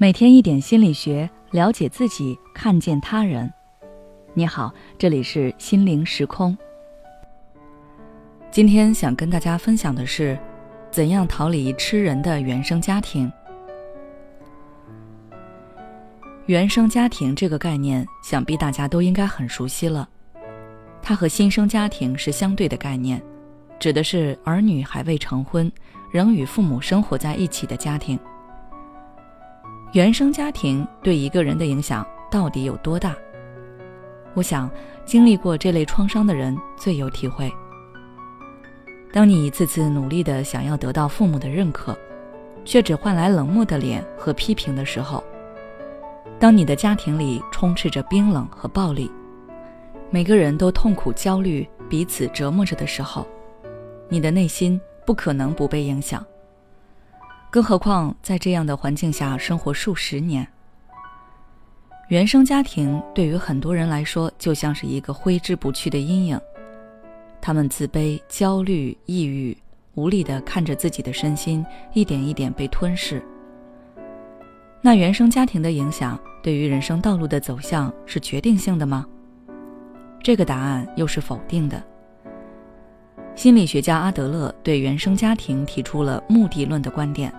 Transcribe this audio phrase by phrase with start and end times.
[0.00, 3.52] 每天一点心理学，了解自己，看见他人。
[4.32, 6.56] 你好，这里是心灵时空。
[8.48, 10.38] 今天想跟大家分享的是，
[10.88, 13.28] 怎样逃离吃人的原生家庭。
[16.46, 20.08] 原生家庭这个概念，想必大家都应该很熟悉了。
[21.02, 23.20] 它和新生家庭是相对的概念，
[23.80, 25.68] 指的是儿女还未成婚，
[26.12, 28.16] 仍与父母生活在一起的家庭。
[29.92, 33.16] 原生家庭对一个人的影响到底有多大？
[34.34, 34.70] 我想，
[35.06, 37.50] 经历过这类创伤的人最有体会。
[39.10, 41.96] 当你一次次努力的想要得到父母的认可，
[42.66, 45.24] 却只换来冷漠的脸和批评的时候；
[46.38, 49.10] 当你的家庭里充斥着冰冷和暴力，
[50.10, 53.26] 每个人都痛苦、焦虑，彼此折磨着的时候，
[54.10, 56.22] 你的内心不可能不被影响。
[57.50, 60.46] 更何况在这样的环境下生活数十年，
[62.08, 66.38] 原生家庭对于很多人来说就像是一个挥之不去的阴影。
[67.40, 69.56] 他们自卑、焦虑、抑郁，
[69.94, 71.64] 无力的看着自己的身心
[71.94, 73.22] 一点一点被吞噬。
[74.82, 79.06] 那原生家庭的影响对于人生道路的走向是决定性的吗？
[80.22, 81.82] 这个答案又是否定的。
[83.34, 87.32] 心理学家阿德勒对原生家庭提出了目的论的观点。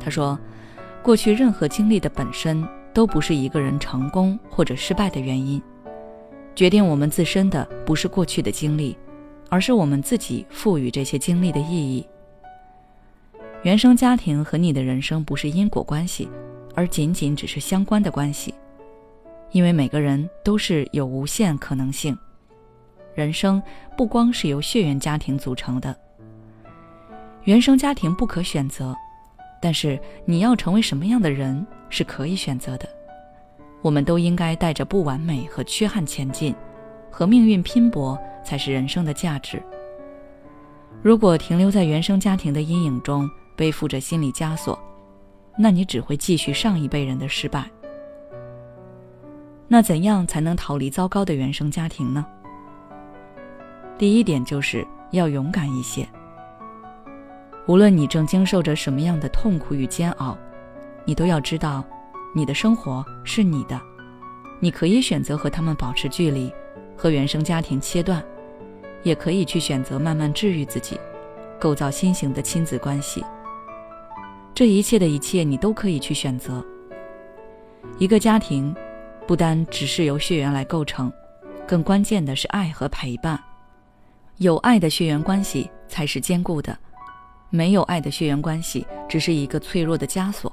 [0.00, 0.38] 他说，
[1.02, 5.60] 过去任何经历的本身都不是一个人成功或者失败的原因，
[6.54, 8.96] 决定我们自身的不是过去的经历，
[9.48, 12.06] 而是我们自己赋予这些经历的意义。
[13.62, 16.28] 原生家庭和你的人生不是因果关系，
[16.74, 18.54] 而仅仅只是相关的关系，
[19.50, 22.16] 因为每个人都是有无限可能性。
[23.14, 23.60] 人生
[23.96, 25.94] 不光是由血缘家庭组成的，
[27.42, 28.94] 原生家庭不可选择，
[29.60, 32.88] 但是你要成为什么样的人是可以选择的。
[33.80, 36.54] 我们都应该带着不完美和缺憾前进，
[37.10, 39.62] 和命运拼搏才是人生的价值。
[41.00, 44.76] 如果停留在原生家庭的阴影中，背负着心理枷锁，
[45.56, 47.70] 那你只会继续上一辈人的失败。
[49.68, 52.26] 那怎样才能逃离糟糕的原生家庭呢？
[53.96, 56.08] 第一点就是要勇敢一些。
[57.68, 60.36] 无论你正经受着什么样的痛苦与煎熬，
[61.04, 61.84] 你都要知道，
[62.34, 63.78] 你的生活是你的，
[64.58, 66.50] 你可以选择和他们保持距离，
[66.96, 68.24] 和原生家庭切断，
[69.02, 70.98] 也可以去选择慢慢治愈自己，
[71.60, 73.22] 构造新型的亲子关系。
[74.54, 76.64] 这一切的一切，你都可以去选择。
[77.98, 78.74] 一个家庭，
[79.26, 81.12] 不单只是由血缘来构成，
[81.66, 83.38] 更关键的是爱和陪伴。
[84.38, 86.76] 有爱的血缘关系才是坚固的，
[87.50, 90.52] 没有爱的血缘关系只是一个脆弱的枷锁。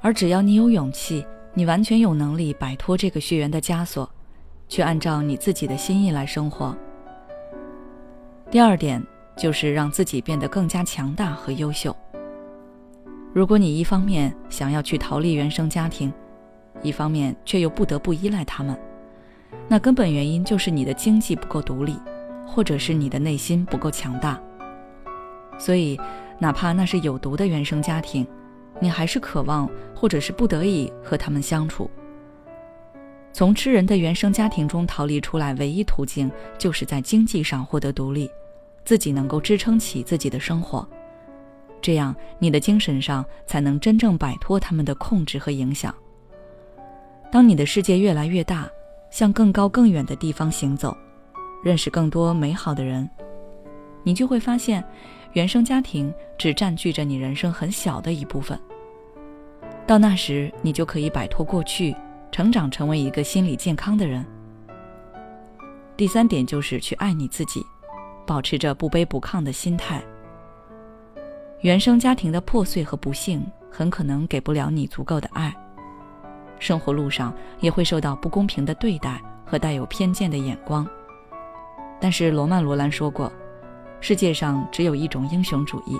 [0.00, 4.08] 而只要你有勇气，你完全有能力摆脱这个血缘的枷锁，
[4.68, 6.76] 去按照你自己的心意来生活。
[8.50, 9.02] 第二点
[9.36, 11.96] 就是让自己变得更加强大和优秀。
[13.32, 16.12] 如果你一方面想要去逃离原生家庭，
[16.82, 18.78] 一方面却又不得不依赖他们，
[19.68, 21.96] 那根本原因就是你的经济不够独立。
[22.46, 24.38] 或者是你的内心不够强大，
[25.58, 25.98] 所以
[26.38, 28.26] 哪怕那是有毒的原生家庭，
[28.80, 31.90] 你还是渴望或者是不得已和他们相处。
[33.32, 38.30] 从吃人的原生家庭中逃离出来，唯一途径就是在经济上获得独立，
[38.84, 40.86] 自己能够支撑起自己的生活，
[41.80, 45.92] 这样你的精神上才能真正摆脱他们的控制和影响。
[47.32, 48.68] 当你的世界越来越大，
[49.10, 50.96] 向更高更远的地方行走。
[51.64, 53.08] 认识更多美好的人，
[54.02, 54.84] 你就会发现，
[55.34, 58.58] 原生家庭只占据着你人生很小的一部分。
[59.86, 61.94] 到那时，你就可以摆脱过去，
[62.30, 64.24] 成长成为一个心理健康的人。
[65.96, 67.64] 第三点就是去爱你自己，
[68.24, 70.02] 保持着不卑不亢的心态。
[71.60, 75.54] 原生家庭的破碎和不幸很可能给不了你足够的爱，
[76.60, 80.86] 生活路上也会受到不公平的对待和带有偏见的眼光。
[82.00, 83.32] 但是罗曼·罗兰说过，
[84.04, 85.98] 世界上只有一种英雄主义，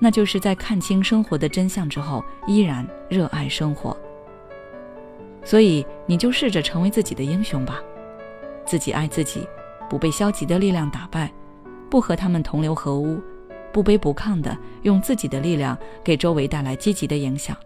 [0.00, 3.96] 那就是在看清生活的真相之后，依然热爱生活。
[5.44, 7.78] 所以你就试着成为自己的英雄吧，
[8.66, 9.46] 自己爱自己，
[9.88, 11.32] 不被消极的力量打败，
[11.88, 13.22] 不和他们同流合污，
[13.72, 17.56] 不卑不亢的用自己的力量给周围带来积极的影响，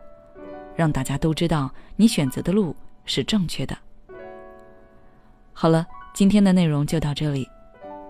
[0.77, 2.77] 让大家都知道你选择的路
[3.07, 3.75] 是正确的。
[5.55, 7.49] 好了，今天的内容就到这里。